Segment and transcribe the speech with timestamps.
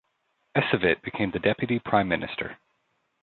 [0.57, 2.57] Ecevit became the deputy prime minister.